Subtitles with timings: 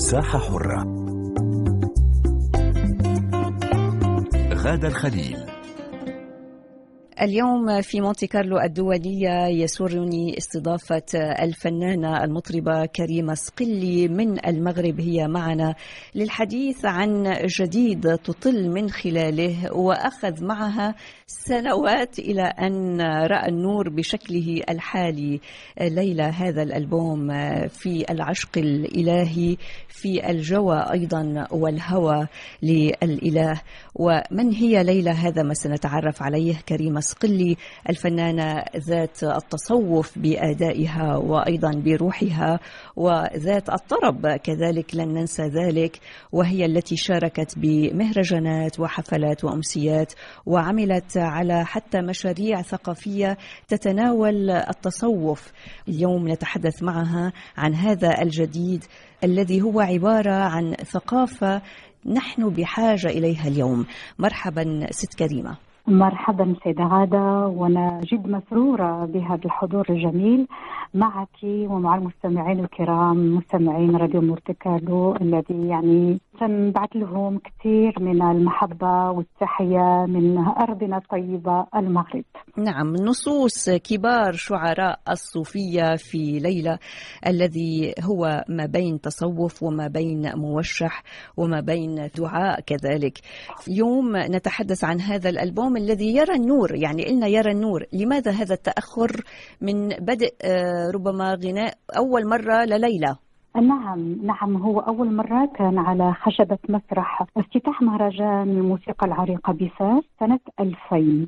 [0.00, 0.84] مساحة حرة.
[4.54, 5.49] غادة الخليل.
[7.22, 15.00] اليوم في مونتي كارلو الدولية يسرني استضافة الفنانة المطربة كريمة سقلي من المغرب.
[15.00, 15.74] هي معنا
[16.14, 20.94] للحديث عن جديد تطل من خلاله وأخذ معها
[21.26, 25.40] سنوات إلى أن رأى النور بشكله الحالي.
[25.80, 27.28] ليلى هذا الألبوم
[27.68, 29.56] في العشق الإلهي
[29.88, 32.26] في الجوى أيضا والهوى
[32.62, 33.60] للإله.
[33.94, 37.56] ومن هي ليلى؟ هذا ما سنتعرف عليه كريمة صقلي
[37.88, 42.60] الفنانة ذات التصوف بأدائها وأيضا بروحها
[42.96, 46.00] وذات الطرب كذلك لن ننسى ذلك
[46.32, 50.12] وهي التي شاركت بمهرجانات وحفلات وأمسيات
[50.46, 55.52] وعملت على حتى مشاريع ثقافية تتناول التصوف.
[55.88, 58.84] اليوم نتحدث معها عن هذا الجديد
[59.24, 61.62] الذي هو عبارة عن ثقافة
[62.06, 63.86] نحن بحاجة إليها اليوم.
[64.18, 65.69] مرحبا ست كريمة.
[65.86, 70.46] مرحبا سيدة غادة وأنا جد مسرورة بهذا الحضور الجميل
[70.94, 80.06] معك ومع المستمعين الكرام مستمعين راديو مورتكالو الذي يعني سنبعث لهم كثير من المحبة والتحية
[80.08, 82.24] من أرضنا الطيبة المغرب.
[82.56, 86.78] نعم نصوص كبار شعراء الصوفية في ليلى
[87.26, 91.02] الذي هو ما بين تصوف وما بين موشح
[91.36, 93.18] وما بين دعاء كذلك.
[93.68, 99.10] يوم نتحدث عن هذا الألبوم الذي يرى النور يعني قلنا يرى النور لماذا هذا التأخر
[99.60, 100.32] من بدء
[100.94, 103.16] ربما غناء أول مرة لليلى
[103.56, 110.40] نعم نعم هو أول مرة كان على خشبة مسرح افتتاح مهرجان الموسيقى العريقة بفاس سنة
[110.60, 111.26] 2000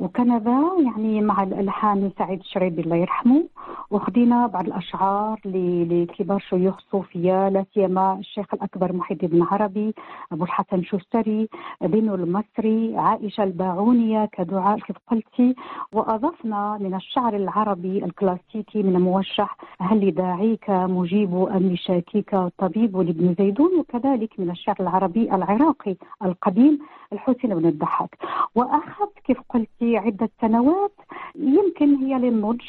[0.00, 3.44] وكان ذا يعني مع الألحان سعيد الشرايبي الله يرحمه.
[3.90, 9.94] وخذينا بعض الأشعار لكبار شيوخ الصوفيه لا سيما الشيخ الأكبر محي الدين بن عربي
[10.32, 11.48] أبو الحسن الششتري
[11.80, 15.54] ذو النون المصري عائشة الباعونية كدعاء كيف قلتي
[15.92, 23.78] وأضفنا من الشعر العربي الكلاسيكي من موشح هل داعيك مجيب أم شاكيك طبيب لابن زيدون؟
[23.78, 26.78] وكذلك من الشعر العربي العراقي القديم
[27.12, 28.16] الحسين بن الضحاك.
[28.54, 30.92] وأخذ كيف قلتي عده سنوات
[31.34, 32.64] يمكن هي للنضج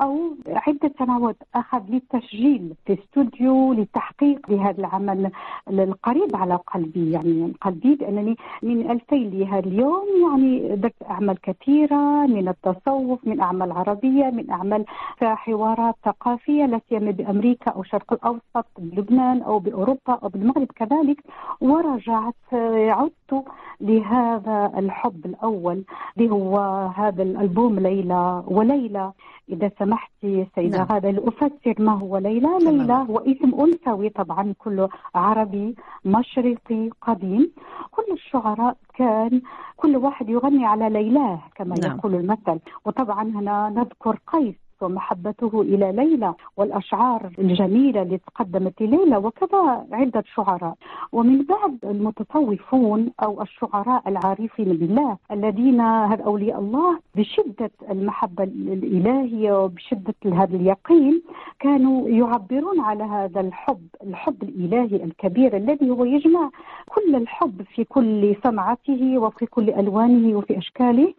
[0.00, 1.36] أو عدة سنوات.
[1.54, 5.30] أخذ للتسجيل في استوديو للتحقيق لهذا العمل
[5.68, 7.10] القريب على قلبي.
[7.10, 10.06] يعني قلبي بانني من 2000 لهذا اليوم.
[10.30, 14.84] يعني درت اعمال كثيرة من التصوف من أعمال عربية من أعمال
[15.20, 21.24] حوارات ثقافية لا سيما بأمريكا أو الشرق الأوسط بلبنان أو بأوروبا أو بالمغرب كذلك.
[21.60, 23.44] ورجعت عدت
[23.80, 25.84] لهذا الحب الأول
[26.16, 26.56] اللي هو
[26.96, 29.12] هذا الألبوم ليلى وليلى.
[29.48, 30.86] إذا سمحتي سيدة نعم.
[30.90, 32.58] هذا لافسر ما هو ليلى.
[32.60, 35.74] ليلى هو اسم انثوي طبعا كله عربي
[36.04, 37.52] مشرقي قديم.
[37.90, 39.42] كل الشعراء كان
[39.76, 41.96] كل واحد يغني على ليلاه كما نعم.
[41.96, 42.58] يقول المثل.
[42.84, 50.74] وطبعا هنا نذكر قيس ومحبته إلى ليلى والأشعار الجميلة اللي تقدمت لليلى وكذا عدة شعراء.
[51.12, 60.14] ومن بعد المتصوفون أو الشعراء العارفين بالله الذين هذا أولياء الله بشدة المحبة الإلهية وبشدة
[60.24, 61.22] هذا اليقين
[61.60, 66.50] كانوا يعبرون على هذا الحب الحب الإلهي الكبير الذي هو يجمع
[66.88, 71.14] كل الحب في كل صنعته وفي كل ألوانه وفي أشكاله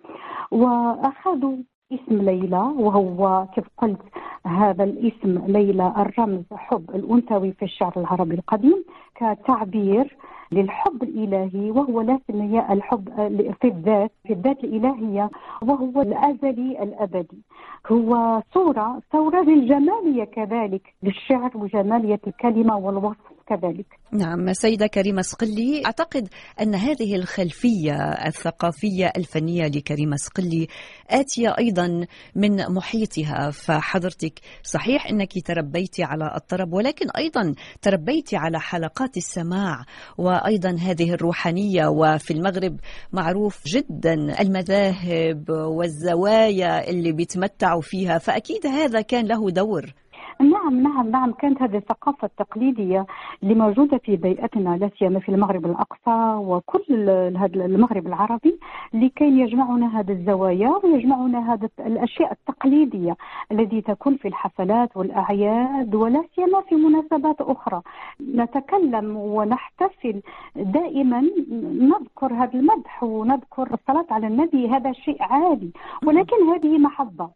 [0.52, 1.58] وأخذوا
[1.92, 4.02] اسم ليلى وهو كيف قلت
[4.46, 8.84] هذا الاسم ليلى الرمز حب الأنثوي في الشعر العربي القديم
[9.16, 10.18] كتعبير
[10.52, 13.10] للحب الإلهي وهو لا هي الحب
[13.62, 15.30] في الذات في الذات الإلهية
[15.62, 17.42] وهو الأزلي الأبدي.
[17.92, 23.37] هو صورة صورة للجمالية كذلك للشعر وجمالية الكلمة والوصف.
[23.48, 23.86] كذلك.
[24.12, 26.30] نعم سيدة كريمة صقلي أعتقد
[26.62, 27.94] أن هذه الخلفية
[28.28, 30.68] الثقافية الفنية لكريمة صقلي
[31.10, 32.06] آتية أيضا
[32.36, 33.52] من محيطها.
[33.52, 39.86] فحضرتك صحيح أنك تربيتي على الطرب ولكن أيضا تربيتي على حلقات السماع
[40.18, 41.88] وأيضا هذه الروحانية.
[41.88, 42.80] وفي المغرب
[43.14, 49.94] معروف جدا المذاهب والزوايا اللي بيتمتعوا فيها فأكيد هذا كان له دور.
[50.42, 51.32] نعم نعم نعم.
[51.32, 53.06] كانت هذه الثقافة التقليدية
[53.44, 58.60] اللي موجودة في بيئتنا لا سيما في المغرب الأقصى وكل هذا المغرب العربي
[58.94, 63.18] لكي يجمعنا هذه الزوايا ويجمعنا هذه الأشياء التقليدية
[63.52, 67.82] التي تكون في الحفلات والأعياد ولا سيما في مناسبات أخرى.
[68.22, 70.22] نتكلم ونحتفل
[70.56, 71.22] دائما
[71.82, 75.72] نذكر هذا المدح ونذكر الصلاة على النبي هذا شيء عادي.
[76.06, 77.30] ولكن هذه محبة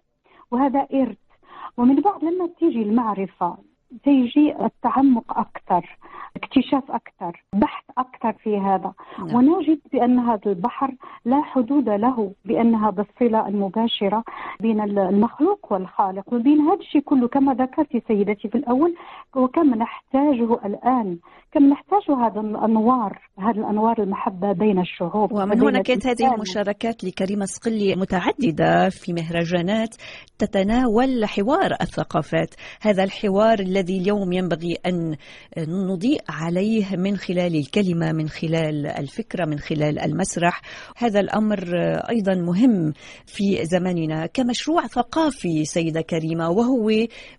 [0.51, 1.30] وهذا إرث.
[1.77, 3.57] ومن بعد لما تيجي المعرفة
[4.03, 5.97] تيجي التعمق أكثر
[6.35, 9.35] اكتشاف أكثر بحث أكثر في هذا نعم.
[9.35, 10.91] ونجد بأن هذا البحر
[11.25, 14.23] لا حدود له بأنها بالصلة المباشرة
[14.59, 18.95] بين المخلوق والخالق وبين هذا الشيء كله كما ذكرت سيدتي في الأول
[19.35, 21.17] وكم نحتاجه الآن
[21.51, 26.33] كم نحتاج هذا الأنوار هذه الأنوار المحبة بين الشعوب ومن هنا كانت هذه.
[26.33, 29.95] المشاركات لكريمة صقلي متعددة في مهرجانات
[30.37, 35.15] تتناول حوار الثقافات هذا الحوار الذي اليوم ينبغي أن
[35.57, 40.61] نضيء عليه من خلال الكلمة من خلال الفكرة من خلال المسرح.
[40.97, 41.75] هذا الأمر
[42.09, 42.93] أيضا مهم
[43.25, 44.25] في زماننا.
[44.25, 46.91] كمشروع ثقافي سيدة كريمة وهو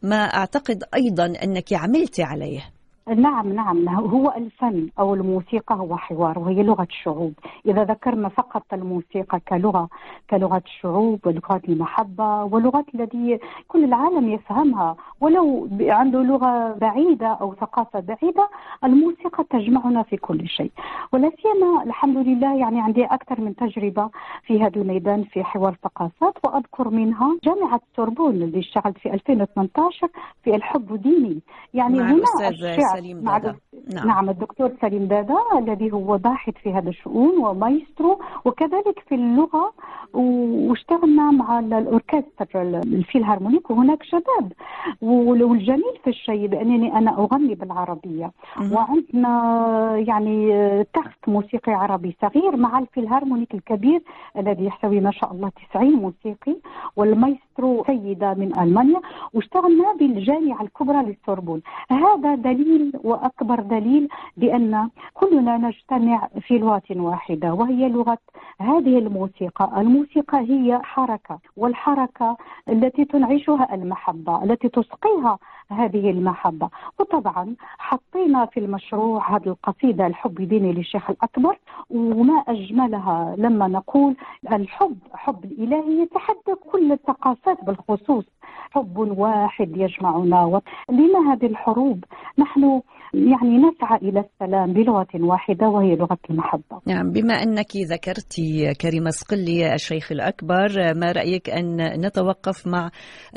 [0.02, 2.72] ما أعتقد أيضا أنك عملت عليه.
[3.08, 3.88] نعم نعم.
[3.88, 7.32] هو الفن أو الموسيقى هو حوار وهي لغة الشعوب،
[7.66, 9.88] إذا ذكرنا فقط الموسيقى كلغة
[10.30, 14.96] كلغة الشعوب ولغه المحبة ولغه الذي كل العالم يفهمها.
[15.20, 18.48] ولو عنده لغة بعيدة أو ثقافة بعيدة
[18.84, 20.70] الموسيقى تجمعنا في كل شيء،
[21.12, 24.10] ولا سيما الحمد لله يعني عندي أكثر من تجربة
[24.46, 30.08] في هذا الميدان في حوار ثقافات وأذكر منها جامعة سوربون اللي اشتغلت في 2018
[30.44, 31.40] في الحب ديني،
[31.74, 33.56] يعني هنا الشعر سليم دادا.
[33.94, 34.06] نعم.
[34.06, 39.72] نعم الدكتور سليم دادا الذي هو باحث في هذا الشؤون ومايسترو وكذلك في اللغة
[40.14, 44.52] و- واشتغلنا مع ال- الاوركسترا ال- الفيلهارمونيك وهناك شباب
[45.02, 48.72] وال- والجميل في الشيء بأنني أنا أغني بالعربية مهم.
[48.72, 49.32] وعندنا
[49.98, 50.34] يعني
[50.94, 54.02] تخت موسيقي عربي صغير مع الفيلهارمونيك الكبير
[54.38, 56.56] الذي يحتوي ما شاء الله 90 موسيقي
[56.96, 59.00] والمايسترو سيدة من ألمانيا
[59.34, 67.88] واشتغلنا بالجامعة الكبرى للسوربون هذا دليل وأكبر دليل بأن كلنا نجتمع في لغة واحدة وهي
[67.88, 68.18] لغة
[68.58, 72.36] هذه الموسيقى، الموسيقى هي حركة والحركة
[72.68, 75.38] التي تنعشها المحبة، التي تسقيها
[75.72, 81.58] هذه المحبة، وطبعا حطينا في المشروع هذه القصيدة الحب ديني للشيخ الأكبر
[81.90, 84.16] وما أجملها لما نقول
[84.52, 88.24] الحب حب الإلهي يتحدى كل الثقافات بالخصوص.
[88.70, 90.60] حب واحد يجمعنا
[90.90, 92.04] لما هذه الحروب؟
[92.38, 92.80] نحن
[93.14, 96.80] يعني نسعى إلى السلام بلغة واحدة وهي لغة المحبة.
[96.86, 98.40] نعم بما أنك ذكرت
[98.80, 101.76] كريمة صقلي الشيخ الأكبر ما رأيك أن
[102.06, 102.90] نتوقف مع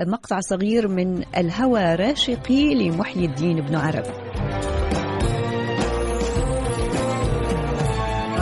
[0.07, 4.05] مقطع صغير من الهوى راشقي لمحيي الدين بن عرب؟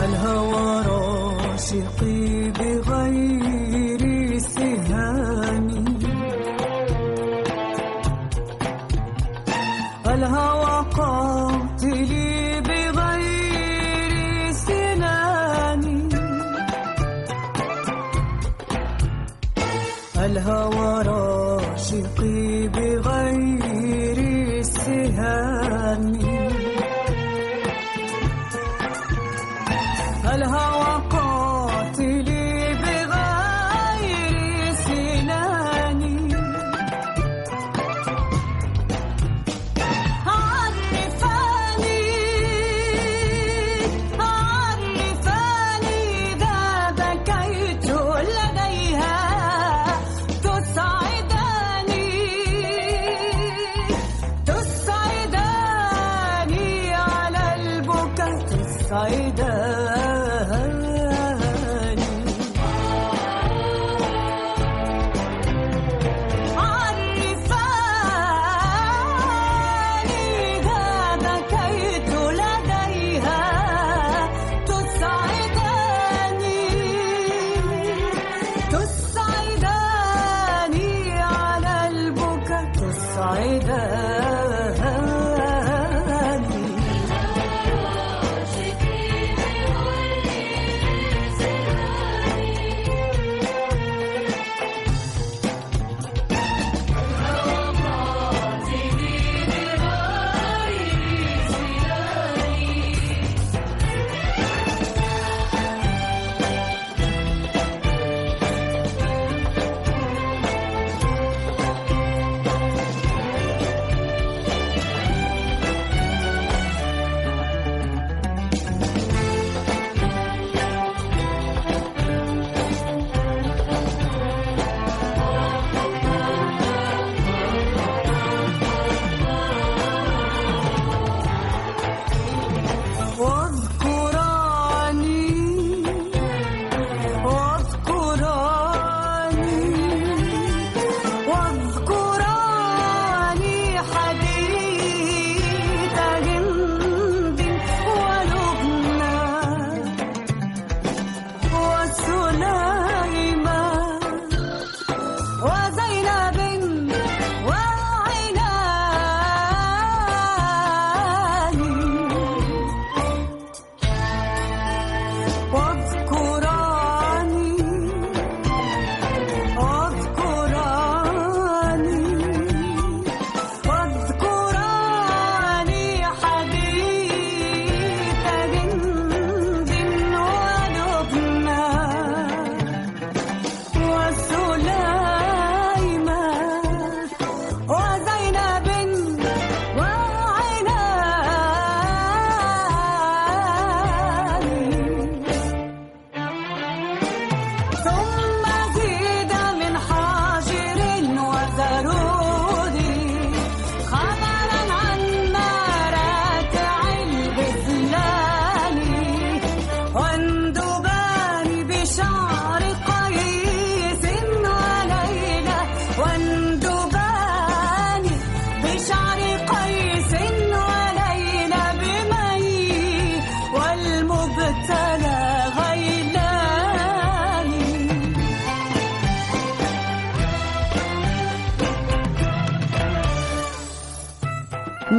[0.03, 2.12] الهوى راشقي
[30.35, 31.22] الهوى قاتلي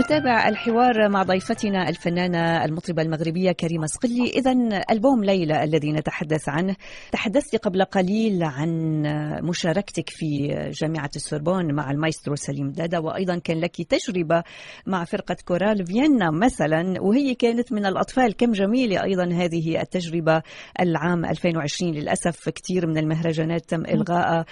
[0.05, 4.53] نتابع الحوار مع ضيفتنا الفنانة المطربة المغربية كريمة صقلي إذا
[4.91, 6.77] ألبوم ليلى الذي نتحدث عنه.
[7.13, 9.03] تحدثت قبل قليل عن
[9.43, 14.43] مشاركتك في جامعة السوربون مع المايسترو سليم دادا وأيضا كان لك تجربة
[14.87, 18.37] مع فرقة كورال فيينا مثلا وهي كانت من الأطفال.
[18.37, 20.43] كم جميلة أيضا هذه التجربة
[20.81, 24.45] العام 2020 للأسف كثير من المهرجانات تم إلغائها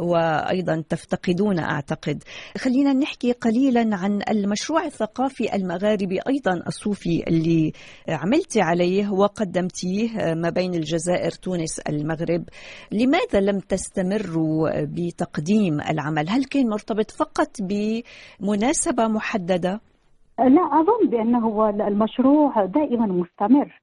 [0.00, 2.22] وأيضا تفتقدون أعتقد.
[2.58, 7.72] خلينا نحكي قليلا عن المشروع الثقافي المغاربي أيضا الصوفي اللي
[8.08, 12.44] عملتي عليه وقدمتيه ما بين الجزائر تونس المغرب.
[12.92, 19.80] لماذا لم تستمروا بتقديم العمل؟ هل كان مرتبط فقط بمناسبة محددة؟
[20.38, 23.80] لا أظن بأنه المشروع دائما مستمر.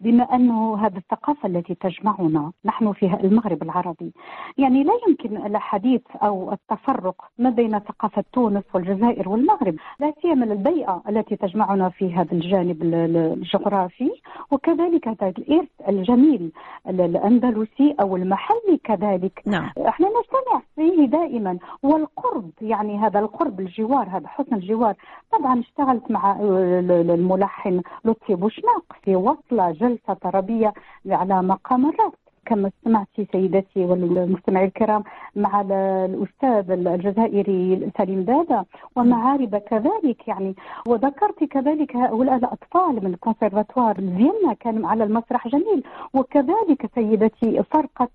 [0.00, 4.12] بما أنه هذه الثقافة التي تجمعنا نحن في المغرب العربي.
[4.58, 11.02] يعني لا يمكن الحديث أو التفرق ما بين ثقافة تونس والجزائر والمغرب لا سيما البيئة
[11.08, 14.10] التي تجمعنا في هذا الجانب الجغرافي.
[14.50, 16.52] وكذلك هذا الإرث الجميل
[16.88, 19.42] الأندلسي أو المحلي كذلك.
[19.46, 19.70] نعم.
[19.88, 21.58] إحنا نجتمع فيه دائما.
[21.82, 24.94] والقرب يعني هذا القرب الجوار هذا حسن الجوار.
[25.32, 30.72] طبعا اشتغلت مع الملحن لطفي بوشناق في وصلة جلسة طربية
[31.10, 32.12] على مقام الرأس
[32.46, 35.02] كما سمعتي سيدتي والمستمعين الكرام
[35.36, 38.64] مع الأستاذ الجزائري سليم دادا
[38.96, 40.54] ومعارب كذلك يعني
[40.86, 45.82] وذكرت كذلك هؤلاء الأطفال من الكونسرفاتوار فيينا كان على المسرح جميل
[46.14, 48.08] وكذلك سيدتي فرقة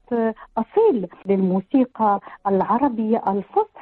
[0.58, 3.75] أصيل للموسيقى العربية الفصحى.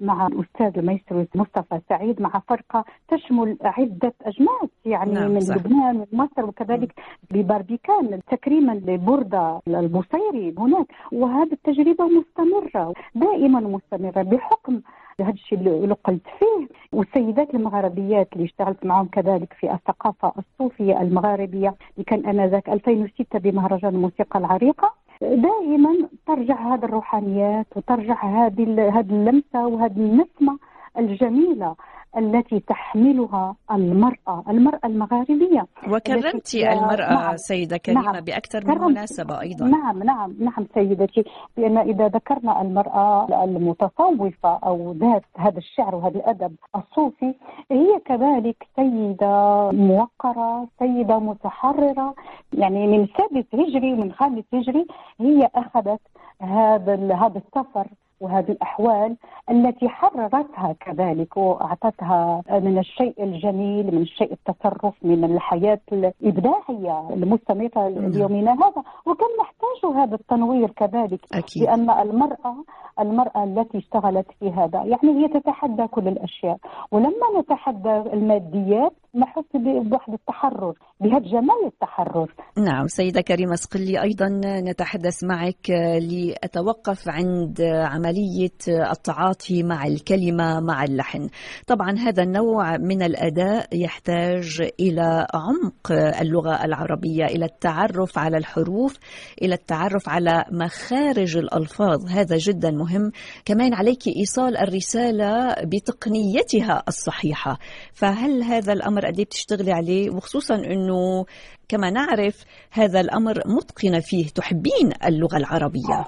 [0.00, 5.56] مع الأستاذ المايسترو مصطفى سعيد مع فرقة تشمل عدة أجناس يعني نعم، من صح.
[5.56, 6.94] لبنان ومن مصر وكذلك
[7.30, 10.86] بباربيكان تكريما لبوردا البوصيري هناك.
[11.12, 14.80] وهذه التجربة مستمرة دائما مستمرة بحكم
[15.20, 16.68] هذا الشيء اللي قلت فيه.
[16.92, 23.94] والسيدات المغاربيات اللي اشتغلت معهم كذلك في الثقافة الصوفية المغاربية اللي كان انذاك 2006 بمهرجان
[23.94, 30.58] الموسيقى العريقة دائما ترجع هذه الروحانيات وترجع هذه هذه اللمسة وهذه النسمة
[30.98, 31.74] الجميلة
[32.16, 37.36] التي تحملها المرأة، المرأة المغاربية وكرمتي التي- المرأة نعم.
[37.36, 38.20] سيدة كريمة نعم.
[38.24, 38.78] بأكثر من.
[38.80, 41.24] مناسبة أيضا نعم نعم نعم سيدتي
[41.56, 47.34] لأن إذا ذكرنا المرأة المتصوفة أو ذات هذا الشعر وهذا الأدب الصوفي
[47.70, 52.14] هي كذلك سيدة موقرة سيدة متحررة
[52.52, 54.86] يعني من سادس هجري ومن خامس هجري
[55.20, 56.00] هي أخذت
[56.42, 57.86] هذا هذا السفر
[58.20, 59.16] وهذه الأحوال
[59.50, 68.52] التي حررتها كذلك وأعطتها من الشيء الجميل من الشيء التصرف من الحياة الإبداعية المستمرة ليومنا
[68.52, 68.82] هذا.
[69.06, 71.62] وكان نحتاج هذا التنوير كذلك أكيد.
[71.62, 72.54] لأن المرأة
[73.00, 76.56] المرأة التي اشتغلت في هذا يعني هي تتحدى كل الأشياء.
[76.92, 82.34] ولما نتحدى الماديات نحس بوحدة التحرر بهذا جمال التحرر.
[82.58, 91.28] نعم سيدة كريمة صقلي أيضا نتحدث معك لأتوقف عند عملية التعاطي مع الكلمة مع اللحن.
[91.66, 98.98] طبعا هذا النوع من الأداء يحتاج إلى عمق اللغة العربية إلى التعرف على الحروف
[99.42, 102.06] إلى التعرف على مخارج الألفاظ.
[102.08, 103.12] هذا جدا مهم.
[103.44, 107.58] كمان عليك إيصال الرسالة بتقنيتها الصحيحة.
[107.92, 111.24] فهل هذا الأمر قد إيه بتشتغلي عليه وخصوصا أنه
[111.68, 116.06] كما نعرف هذا الأمر متقنة فيه تحبين اللغة العربية.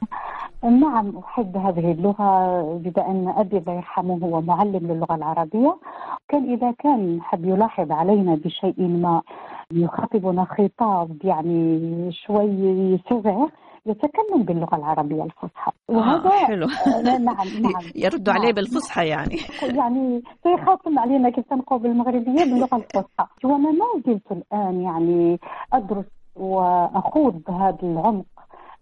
[0.62, 5.76] نعم أحب هذه اللغة بما أن أبي الله يرحمه هو معلم للغة العربية.
[6.28, 9.22] كان إذا كان حب يلاحظ علينا بشيء ما
[9.72, 13.48] يخاطبنا خطاب يعني شوي سرع
[13.86, 15.72] يتكلم باللغة العربية الفصحى.
[15.90, 16.66] آه حلو.
[16.66, 17.18] آه، نعم
[17.62, 18.38] نعم يرد نعم.
[18.38, 19.36] عليه بالفصحى يعني.
[19.78, 23.26] يعني سيخاطب علينا كيف نقول بالمغربية باللغة الفصحى.
[23.44, 25.40] وأنا ما زلت الآن يعني
[25.72, 26.04] أدرس
[26.36, 28.24] وأخوض هذا العمق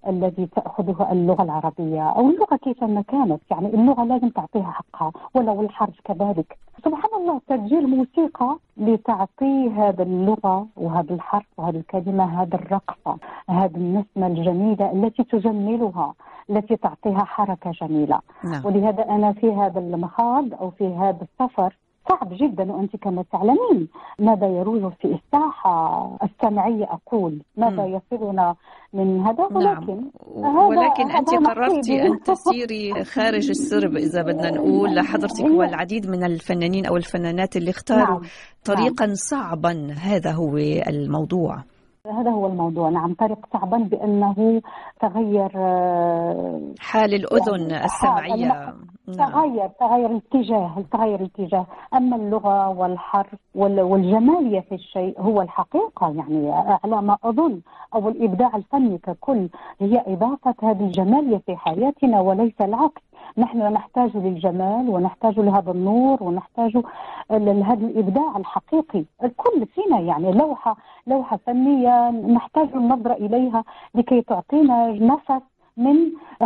[0.06, 3.40] الذي تأخذه اللغة العربية أو اللغة كيفما كانت.
[3.50, 6.58] يعني اللغة لازم تعطيها حقها ولو الحرف كذلك.
[6.84, 14.26] سبحان الله تسجيل موسيقى لتعطي هذا اللغة وهذا الحرف وهذه الكلمة هذا الرقصة هذه النسمة
[14.26, 16.14] الجميلة التي تجملها
[16.50, 18.20] التي تعطيها حركة جميلة.
[18.44, 18.66] نعم.
[18.66, 21.76] ولهذا أنا في هذا المخاض أو في هذا السفر
[22.08, 23.88] صعب جدا وأنت كما تعلمين
[24.18, 28.00] ماذا يروج في الساحة السمعية أقول ماذا.
[28.12, 28.54] يصلنا
[28.92, 30.10] من هذا نعم ولكن
[30.44, 32.02] هذا- ولكن هذا قررتي.
[32.06, 38.20] أن تسيري خارج السرب إذا بدنا نقول حضرتك والعديد من الفنانين أو الفنانات اللي اختاروا
[38.20, 38.22] نعم.
[38.64, 40.56] طريقا صعبا هذا هو
[40.88, 41.62] الموضوع
[42.06, 42.88] هذا هو الموضوع.
[42.90, 44.62] نعم طارق صعبا بأنه
[45.00, 48.48] تغير آه، حال الأذن يعني السمعية.
[48.48, 48.74] نعم.
[49.18, 51.66] تغير تغير الاتجاه تغير الاتجاه.
[51.94, 56.08] أما اللغة والحرف وال- والجمالية في الشيء هو الحقيقة.
[56.16, 56.50] يعني
[56.84, 57.60] على ما اظن
[57.94, 59.48] أو الإبداع الفني ككل
[59.80, 63.02] هي إضافة هذه الجمالية في حياتنا وليس العكس.
[63.38, 66.82] نحن نحتاج للجمال ونحتاج لهذا النور ونحتاج
[67.30, 69.04] لهذا الإبداع الحقيقي.
[69.24, 75.42] الكل فينا يعني لوحه لوحة فنية نحتاج النظره إليها لكي تعطينا نفس
[75.80, 75.96] من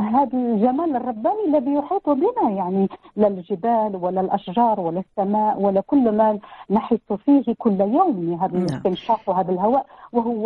[0.02, 6.16] هذا الجمال الرباني الذي يحيط بنا يعني لا الجبال ولا الأشجار ولا السماء ولا كل
[6.16, 6.38] ما
[6.70, 8.62] نحس فيه كل يوم هذا نعم.
[8.66, 10.44] الاستنشاق وهذا الهواء وهو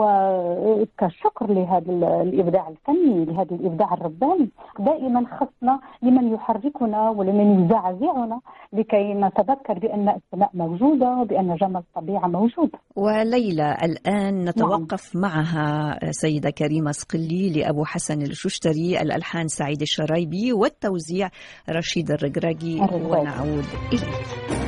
[0.99, 4.49] كشكر لهذا ال- الإبداع الفني لهذا الإبداع الرباني.
[4.79, 8.41] دائما خصنا لمن يحركنا ولمن يزعزعنا
[8.73, 12.71] لكي نتذكر بأن السماء موجودة وبان جمال الطبيعة موجود.
[12.97, 21.31] وليلى الآن نتوقف معها سيدة كريمة صقلي لأبو حسن الششتري الألحان سعيد الشرايبي والتوزيع
[21.71, 22.75] رشيد الرقراقي.
[22.93, 24.59] ونعود إليك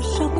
[0.00, 0.38] يعشق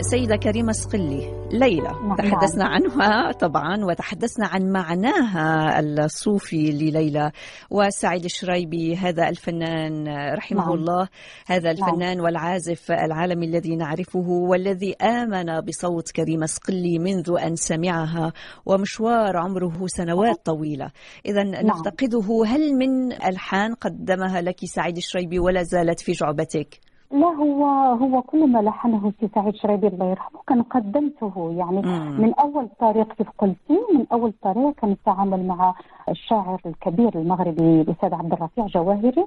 [0.00, 2.16] سيدة كريمة صقلي ليلى نعم.
[2.16, 7.32] تحدثنا عنها طبعا وتحدثنا عن معناها الصوفي لليلى.
[7.70, 10.72] وسعيد الشريبي هذا الفنان رحمه نعم.
[10.72, 11.08] الله.
[11.46, 18.32] هذا الفنان والعازف العالمي الذي نعرفه والذي آمن بصوت كريمة صقلي منذ أن سمعها
[18.66, 20.90] ومشوار عمره سنوات طويلة.
[21.26, 22.44] إذا نفتقده.
[22.46, 28.46] هل من ألحان قدمها لك سعيد الشريبي ولا زالت في جعبتك؟ لا هو هو كل
[28.52, 32.20] ما لحنه سي سعيد شريبي الله يرحمه كان قدمته يعني مم.
[32.20, 35.74] من أول طريق كيف قلتي من أول طريق كان التعامل مع
[36.08, 39.26] الشاعر الكبير المغربي الأستاذ عبد الرفيع جواهري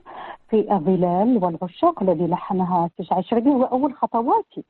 [0.50, 4.64] في الظلال والعشاق الذي لحنها سي سعيد شريبي هو أول خطواتي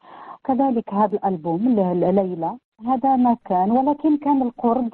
[0.44, 2.56] كذلك هذا الألبوم ليلى
[2.88, 4.90] هذا ما كان ولكن كان القرب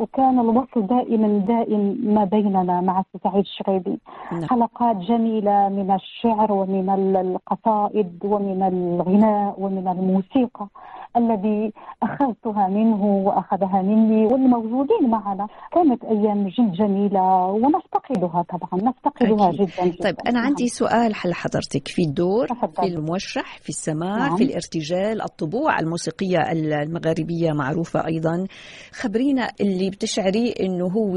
[0.00, 3.98] وكان الوصل دائما دائم ما بيننا مع سعيد الشريبي
[4.32, 4.44] نعم.
[4.50, 10.66] حلقات جميلة من الشعر ومن ال- القصائد ومن الغناء ومن الموسيقى
[11.16, 15.46] الذي أخذتها منه وأخذها مني والموجودين معنا.
[15.72, 19.60] كانت أيام جد جميلة ونفتقدها طبعا نفتقدها أكيد.
[19.60, 20.02] جدا, جدا.
[20.04, 21.88] طيب أنا عندي سؤال حل حضرتك.
[21.88, 22.84] في الدور في تفضل.
[22.88, 24.36] الموشح في السماع نعم.
[24.36, 28.46] في الارتجال الطبوع الموسيقية المغاربية معروفة أيضا.
[28.92, 31.16] خبرينا اللي بتشعري أنه هو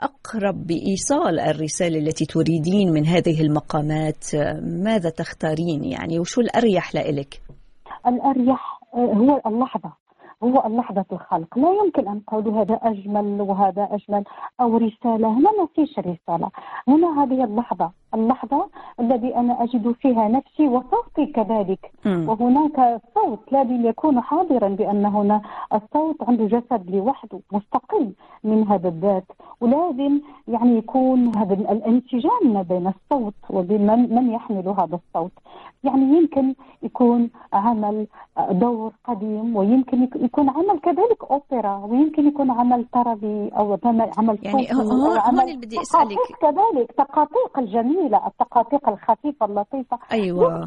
[0.00, 4.24] أقرب بإيصال الرسالة التي تريدين من هذه المقامات
[4.62, 7.40] ماذا تختارين يعني؟ وشو الأريح لإلك؟
[8.06, 9.92] الأريح هو اللحظة
[10.42, 11.58] هو اللحظة الخلق.
[11.58, 14.24] لا يمكن أن نقول هذا أجمل وهذا أجمل
[14.60, 15.28] أو رسالة.
[15.28, 16.50] هنا ما فيش رسالة.
[16.88, 17.90] هنا هذه اللحظة.
[18.14, 18.66] اللحظة
[19.00, 22.28] الذي أنا أجد فيها نفسي وصوتي كذلك مم.
[22.28, 25.40] وهناك صوت لازم يكون حاضرا بأن هنا
[25.74, 28.12] الصوت عنده جسد لوحده مستقل
[28.44, 29.24] من هذا الذات
[29.60, 35.32] ولازم يعني يكون هذا الانسجام ما بين الصوت وبين من يحمل هذا الصوت
[35.84, 38.06] يعني يمكن يكون عمل
[38.38, 43.76] آه، دور قديم ويمكن يك- يكون عمل كذلك أوبرا ويمكن يكون عمل طربي أو
[44.18, 46.18] عمل يعني هون- اللي بدي أسألك.
[46.40, 47.58] كذلك تقاطيق
[47.98, 49.98] الجميلة التقاطيق الخفيفة اللطيفة.
[50.12, 50.66] أيوة.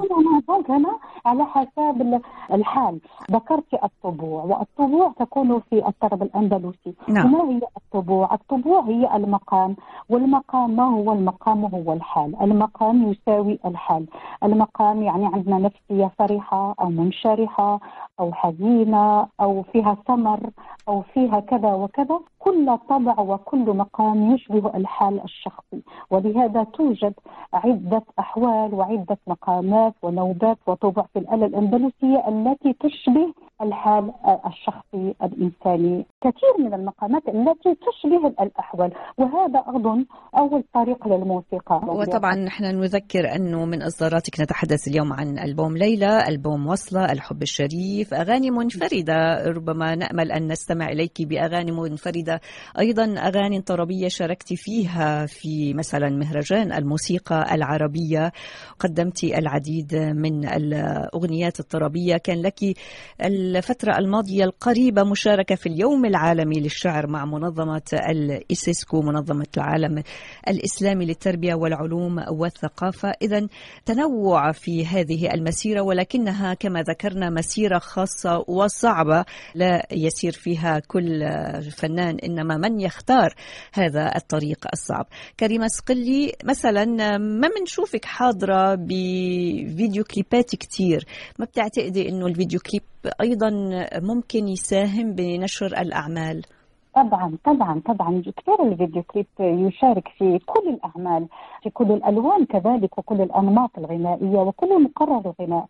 [0.49, 2.21] يمكن هنا على حساب ال-
[2.53, 2.99] الحال.
[3.31, 6.93] ذكرت الطبوع والطبوع تكون في الطرب الأندلسي.
[7.09, 7.31] نعم.
[7.31, 9.75] ما هي الطبوع؟ الطبوع هي المقام
[10.09, 12.41] والمقام ما هو؟ المقام هو الحال.
[12.41, 14.05] المقام يساوي الحال.
[14.43, 17.79] المقام يعني عندنا نفسية فرحة أو منشرحة
[18.19, 20.39] أو حزينة أو فيها سمر
[20.87, 22.19] أو فيها كذا وكذا.
[22.39, 25.81] كل طبع وكل مقام يشبه الحال الشخصي.
[26.11, 27.13] ولهذا توجد
[27.53, 34.11] عدة أحوال وعدة مقامات ونوبات وطبع في الآلة الأندلسية التي تشبه الحال
[34.47, 36.05] الشخصي الإنساني.
[36.21, 40.05] كثير من المقامات التي تشبه الأحوال وهذا أظن
[40.37, 41.81] أول طريق للموسيقى.
[41.87, 48.13] وطبعا نحن نذكر أنه من إصداراتك نتحدث اليوم عن ألبوم ليلى، ألبوم وصلة، الحب الشريف،
[48.13, 49.43] أغاني منفردة.
[49.45, 52.39] ربما نأمل أن نستمع إليك بأغاني منفردة،
[52.79, 58.31] أيضا أغاني طربية شاركت فيها في مثلا مهرجان الموسيقى العربية،
[58.79, 62.59] قدمت العديد من الأغنيات الطربية، كان لك
[63.57, 70.03] الفترة الماضية القريبة مشاركة في اليوم العالمي للشعر مع منظمة الإيسيسكو منظمة العالم
[70.47, 73.13] الإسلامي للتربية والعلوم والثقافة.
[73.21, 73.47] إذا
[73.85, 81.29] تنوع في هذه المسيرة ولكنها كما ذكرنا مسيرة خاصة وصعبة لا يسير فيها كل
[81.71, 83.35] فنان إنما من يختار
[83.73, 85.07] هذا الطريق الصعب.
[85.39, 86.85] كريمة سقلي مثلا
[87.17, 91.05] ما بنشوفك حاضرة بفيديو كليبات كتير؟
[91.39, 92.83] ما بتعتقدي أنه الفيديو كليب
[93.21, 93.49] أيضا
[94.01, 96.41] ممكن يساهم بنشر الأعمال.
[96.95, 98.21] طبعا طبعا طبعا.
[98.37, 101.27] كثير الفيديو كليب يشارك في كل الأعمال
[101.63, 105.65] في كل الألوان كذلك وكل الأنماط الغنائية وكل مقرر الغناء.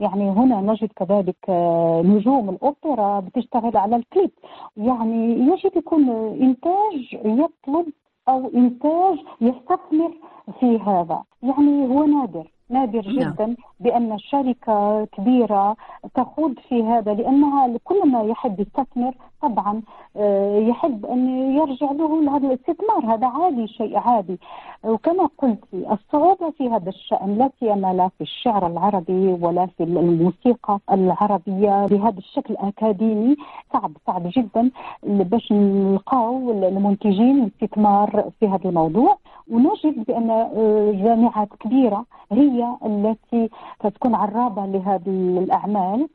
[0.00, 4.30] يعني هنا نجد كذلك آه، نجوم الأوبرا بتشتغل على الكليب.
[4.76, 6.10] يعني يجب يكون
[6.42, 7.86] إنتاج يطلب
[8.28, 10.12] أو إنتاج يستثمر
[10.60, 11.22] في هذا.
[11.42, 13.32] يعني هو نادر نادر نعم.
[13.32, 15.76] جدا بأن شركة كبيرة
[16.14, 19.82] تخوض في هذا لأنها كل ما يحب يستثمر طبعا
[20.16, 24.38] آه، يحب أن يرجع له هذا الاستثمار هذا عادي شيء عادي.
[24.84, 30.78] وكما قلت الصعوبة في هذا الشأن لا سيما لا في الشعر العربي ولا في الموسيقى
[30.92, 33.36] العربية بهذا الشكل الأكاديمي.
[33.72, 34.70] صعب صعب جدا
[35.02, 39.18] باش نلقاو المنتجين الاستثمار في هذا الموضوع.
[39.50, 43.50] ونجد بأن آه، جامعات كبيرة هي التي
[43.80, 45.08] ستكون عرابة لهذه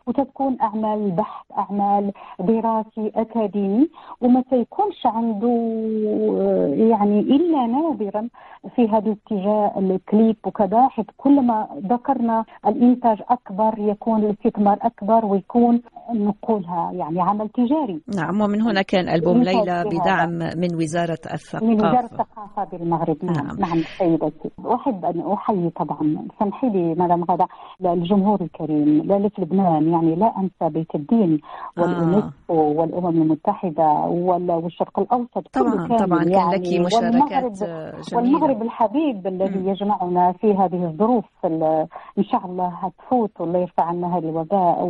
[0.07, 3.89] وتكون أعمال بحث أعمال دراسي أكاديمي
[4.21, 8.29] وما سيكونش عنده آه، يعني إلا نادرا
[8.75, 15.81] في هذا الاتجاه الكليب وكذا حيث كلما ذكرنا الإنتاج أكبر يكون الاستثمار أكبر ويكون
[16.13, 18.01] نقولها يعني عمل تجاري.
[18.15, 19.83] نعم ومن هنا كان ألبوم ليلى.
[19.85, 21.17] بدعم من وزارة
[21.61, 23.17] من وزارة الثقافة الثقافة بالمغرب.
[23.23, 23.45] نعم نعم.
[23.45, 24.49] نعم, نعم سيدتي.
[24.73, 26.27] أحب أن أحيي طبعا.
[26.39, 27.47] سمحي لي مدام غدا
[27.85, 29.78] الجمهور الكريم لا في لبنان.
[29.87, 31.39] يعني لا أنسى بيت الدين
[31.77, 37.53] واليونسكو والأمم المتحدة وال- والشرق الأوسط كله طبعا كامل طبعا كان يعني لك مشاركات والمغرب
[37.53, 39.69] جميلة والمغرب الحبيب الذي.
[39.69, 41.87] يجمعنا في هذه الظروف ال-
[42.17, 44.83] إن شاء الله هتفوت والله يرفع عنا هذا الوباء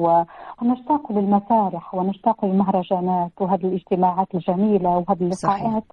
[0.62, 5.56] ونشتاق للمسارح ونشتاق للمهرجانات وهذه الاجتماعات الجميلة وهذه صحيح.
[5.65, 5.84] اللقاءات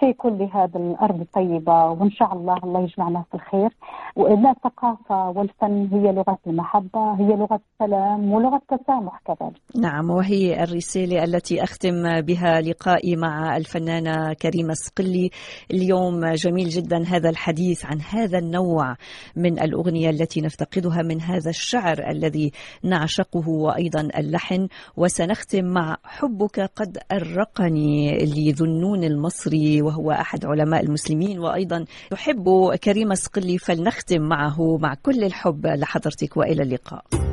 [0.00, 3.70] في كل هذا الأرض الطيبة وإن شاء الله الله يجمعنا في الخير
[4.16, 9.60] وإن الثقافة والفن هي لغة المحبة هي لغة السلام ولغة التسامح كذلك.
[9.76, 15.30] نعم وهي الرسالة التي أختم بها لقائي مع الفنانة كريمة صقلي
[15.70, 18.96] اليوم جميل جدا هذا الحديث عن هذا النوع
[19.36, 22.52] من الأغنية التي نفتقدها من هذا الشعر الذي
[22.84, 24.68] نعشقه وأيضا اللحن.
[24.96, 29.49] وسنختم مع حبك قد أرقني لذنون المصري.
[29.82, 36.62] وهو أحد علماء المسلمين وأيضا يحب كريمة صقلي فلنختم معه مع كل الحب لحضرتك وإلى
[36.62, 37.29] اللقاء.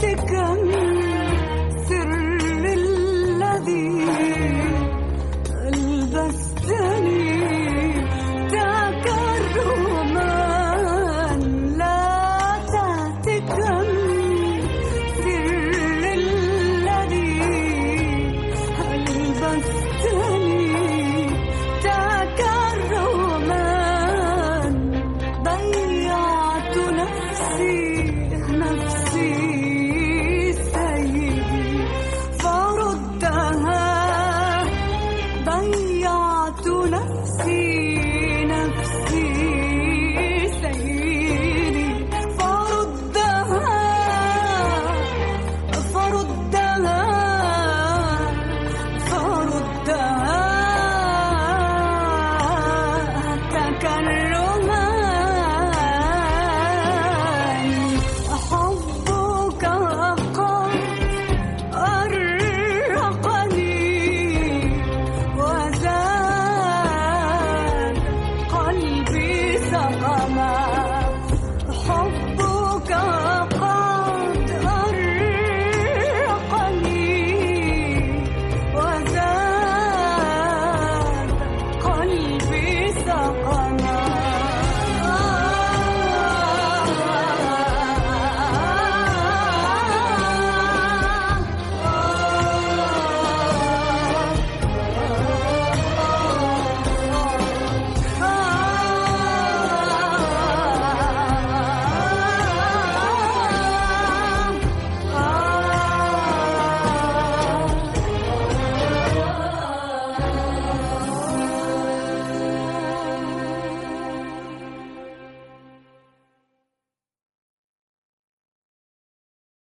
[0.00, 0.79] 的更。